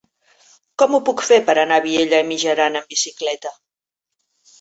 Com 0.83 0.95
ho 0.97 0.99
puc 1.09 1.19
fer 1.27 1.37
per 1.49 1.53
anar 1.63 1.77
a 1.81 1.83
Vielha 1.83 2.21
e 2.23 2.27
Mijaran 2.31 2.79
amb 2.81 2.89
bicicleta? 2.95 3.53